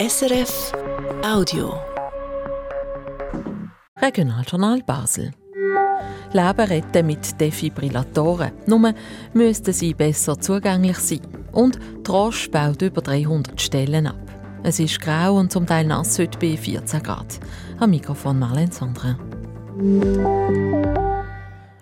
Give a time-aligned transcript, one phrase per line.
[0.00, 0.72] SRF
[1.22, 1.74] Audio.
[4.00, 5.30] Regionaljournal Basel.
[6.32, 8.52] Leben retten mit Defibrillatoren.
[8.64, 8.94] Nur
[9.34, 11.20] müssten sie besser zugänglich sein.
[11.52, 14.16] Und Trosch baut über 300 Stellen ab.
[14.62, 17.38] Es ist grau und zum Teil nass heute bei 14 Grad.
[17.78, 19.18] Am Mikrofon Marlene Sandra.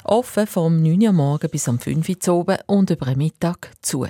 [0.02, 4.06] Offen vom 9 Uhr morgen bis am 5 Uhr oben und über Mittag zu.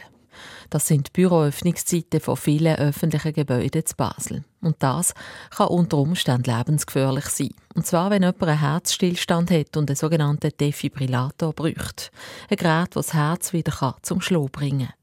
[0.70, 4.44] Das sind die Büroöffnungszeiten von vielen öffentlichen Gebäuden zu Basel.
[4.60, 5.14] Und das
[5.50, 7.54] kann unter Umständen lebensgefährlich sein.
[7.74, 12.10] Und zwar, wenn jemand einen Herzstillstand hat und einen sogenannten Defibrillator braucht.
[12.50, 14.94] Ein Gerät, das das Herz wieder zum Schlagen bringen kann.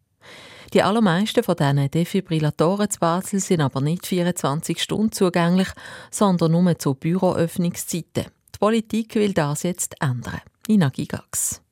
[0.74, 5.70] Die allermeisten von diesen Defibrillatoren zu Basel sind aber nicht 24 Stunden zugänglich,
[6.12, 8.26] sondern nur zu Büroöffnungszeiten.
[8.26, 10.42] Die Politik will das jetzt ändern.
[10.68, 11.65] Ina Gigax.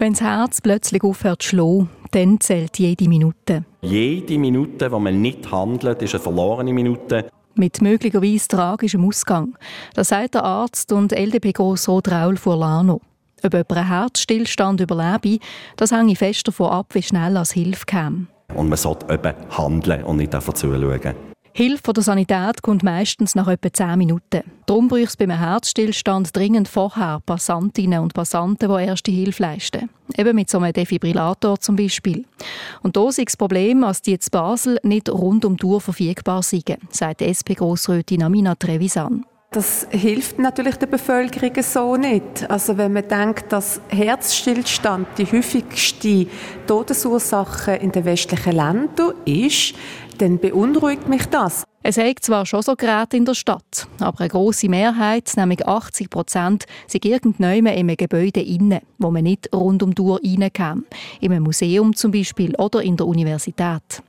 [0.00, 3.66] Wenn das Herz plötzlich aufhört zu schlagen, dann zählt jede Minute.
[3.82, 7.28] Jede Minute, die man nicht handelt, ist eine verlorene Minute.
[7.54, 9.58] Mit möglicherweise tragischem Ausgang.
[9.92, 13.02] Das sagt der Arzt und LDP-Grossrat Raul Furlano.
[13.42, 15.38] Ob jemand einen Herzstillstand überlebe,
[15.76, 18.26] das hänge fest davon ab, wie schnell als Hilfe käme.
[18.54, 21.29] Und man sollte eben handeln und nicht einfach zuschauen.
[21.60, 24.44] Hilfe von der Sanität kommt meistens nach etwa 10 Minuten.
[24.64, 29.90] Darum braucht es beim Herzstillstand dringend vorher Passantinnen und Passanten, die erste Hilfe leisten.
[30.16, 32.24] Eben mit so einem Defibrillator zum Beispiel.
[32.82, 36.42] Und da ist das Problem, dass die in Basel nicht rund um die Uhr verfügbar
[36.42, 39.26] sind, sagt SP-Grossrätin Amina Trevisan.
[39.52, 42.48] Das hilft natürlich der Bevölkerung so nicht.
[42.48, 46.28] Also wenn man denkt, dass Herzstillstand die häufigste
[46.68, 49.74] Todesursache in den westlichen Ländern ist,
[50.18, 51.64] dann beunruhigt mich das.
[51.82, 56.10] Es hat zwar schon so Geräte in der Stadt, aber eine grosse Mehrheit, nämlich 80
[56.10, 60.52] Prozent, sind irgendwann in einem Gebäude inne, wo man nicht rund um die Uhr rein
[60.52, 60.84] kann.
[61.20, 64.02] In einem Museum zum Beispiel oder in der Universität.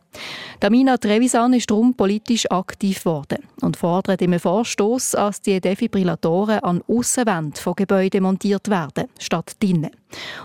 [0.59, 6.83] Damina Trevisan ist darum politisch aktiv geworden und fordert im Vorstoß, dass die Defibrillatoren an
[6.87, 9.89] Aussenwänden von Gebäuden montiert werden, statt drinnen.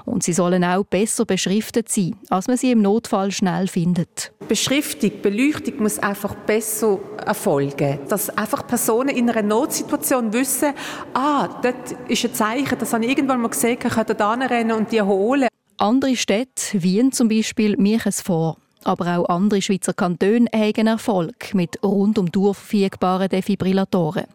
[0.05, 4.33] Und sie sollen auch besser beschriftet sein, als man sie im Notfall schnell findet.
[4.49, 7.99] Beschriftung, Beleuchtung muss einfach besser erfolgen.
[8.09, 10.73] Dass einfach Personen in einer Notsituation wissen,
[11.15, 14.93] ah, dort ist ein Zeichen, das habe ich irgendwann mal gesehen, kann da rennen und
[14.93, 15.49] die holen.
[15.79, 18.57] Andere Städte, Wien zum Beispiel, machen es vor.
[18.87, 24.27] Aber auch andere Schweizer Kantone haben Erfolg mit rund um die Uhr verfügbaren Defibrillatoren.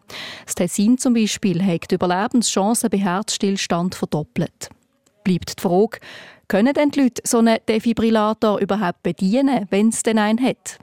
[0.44, 4.68] Das Tessin zum Beispiel hat die Überlebenschancen bei Herzstillstand verdoppelt.
[5.24, 6.00] Bleibt die Frage,
[6.48, 10.76] können denn die Leute so einen Defibrillator überhaupt bedienen, wenn es denn einen hat?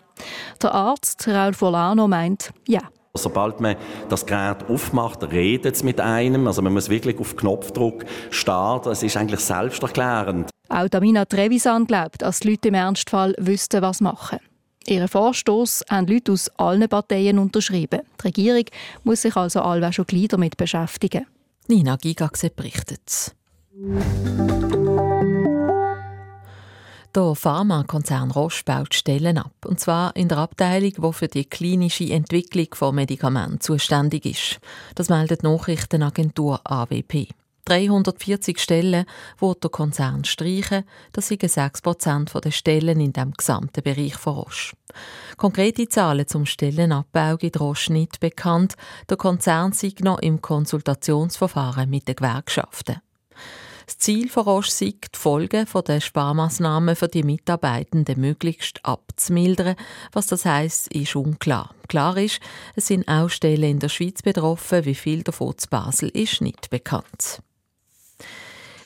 [0.64, 2.82] Der Arzt Raul Folano meint, ja.
[3.14, 3.76] Sobald man
[4.10, 6.48] das Gerät aufmacht, redet es mit einem.
[6.48, 8.90] Also man muss wirklich auf Knopfdruck starten.
[8.90, 10.50] Es ist eigentlich selbsterklärend.
[10.70, 14.40] Auch Damina Trevisan glaubt, dass die Leute im Ernstfall wüssten, was machen.
[14.88, 18.02] Ihren Vorstoß haben Leute aus allen Parteien unterschrieben.
[18.20, 18.66] Die Regierung
[19.04, 21.26] muss sich also allweil schon gleich damit beschäftigen.
[21.68, 23.36] Nina Gigaxe berichtet.
[27.16, 32.12] Der Pharmakonzern Roche baut Stellen ab, und zwar in der Abteilung, die für die klinische
[32.12, 34.60] Entwicklung von Medikamenten zuständig ist.
[34.94, 37.30] Das meldet die Nachrichtenagentur AWP.
[37.70, 39.06] 340 Stellen
[39.38, 40.84] wird der Konzern streichen.
[41.14, 44.76] Das sind 6 Prozent der Stellen in dem gesamten Bereich von Roche.
[45.38, 48.74] Konkrete Zahlen zum Stellenabbau gibt Roche nicht bekannt.
[49.08, 53.02] Der Konzern sei noch im Konsultationsverfahren mit den Gewerkschaften.
[53.86, 59.76] Das Ziel von Roche sei, die Folgen der Sparmaßnahmen für die Mitarbeitenden möglichst abzumildern.
[60.12, 61.74] Was das heisst, ist unklar.
[61.88, 62.40] Klar ist,
[62.76, 64.86] es sind auch Stellen in der Schweiz betroffen.
[64.86, 67.42] Wie viel davon zu Basel ist nicht bekannt.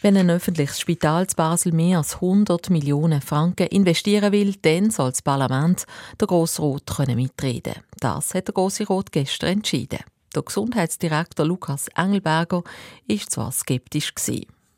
[0.03, 5.11] Wenn ein öffentliches Spital zu Basel mehr als 100 Millionen Franken investieren will, dann soll
[5.11, 5.85] das Parlament
[6.19, 9.99] der Grossrot mitreden Das hat der Grosse Rot gestern entschieden.
[10.35, 12.63] Der Gesundheitsdirektor Lukas Engelberger
[13.07, 14.13] ist zwar skeptisch.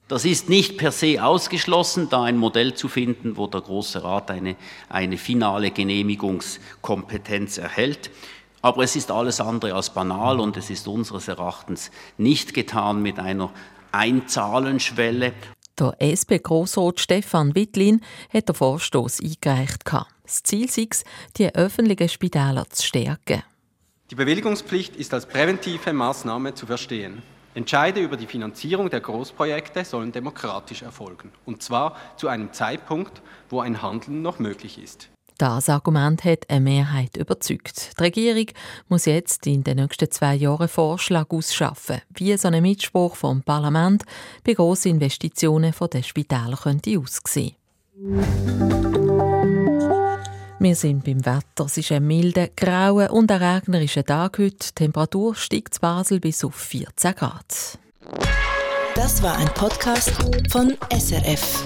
[0.07, 4.29] Das ist nicht per se ausgeschlossen, da ein Modell zu finden, wo der Große Rat
[4.29, 4.55] eine,
[4.89, 8.11] eine finale Genehmigungskompetenz erhält.
[8.61, 11.89] Aber es ist alles andere als banal und es ist unseres Erachtens
[12.19, 13.51] nicht getan mit einer
[13.95, 15.33] Einzahlenschwelle.
[15.79, 18.01] Der SP-Grossrat Stefan Wittlin
[18.33, 19.83] hat den Vorstoß eingereicht.
[20.23, 21.03] Das Ziel sei es,
[21.37, 23.43] die öffentlichen Spitäler zu stärken.
[24.11, 27.23] Die Bewilligungspflicht ist als präventive Maßnahme zu verstehen.
[27.55, 33.61] Entscheide über die Finanzierung der Großprojekte sollen demokratisch erfolgen, und zwar zu einem Zeitpunkt, wo
[33.61, 35.09] ein Handeln noch möglich ist.
[35.37, 37.91] Das Argument hat eine Mehrheit überzeugt.
[37.99, 38.45] Die Regierung
[38.87, 44.03] muss jetzt in den nächsten zwei Jahren Vorschlag ausschaffen, wie so ein Mitspruch vom Parlament
[44.45, 47.55] bei grossen Investitionen der Spitäler könnte aussehen.
[50.59, 51.65] Wir sind beim Wetter.
[51.65, 54.55] Es ist ein milder, grauer und ein regnerischer Tag heute.
[54.57, 57.77] Die Temperatur steigt zu Basel bis auf 14 Grad.
[58.95, 60.13] Das war ein Podcast
[60.49, 61.63] von SRF.